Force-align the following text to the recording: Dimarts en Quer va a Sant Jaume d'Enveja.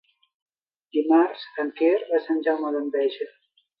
Dimarts 0.97 1.45
en 1.65 1.69
Quer 1.81 1.93
va 2.13 2.17
a 2.21 2.25
Sant 2.29 2.41
Jaume 2.49 2.73
d'Enveja. 2.77 3.29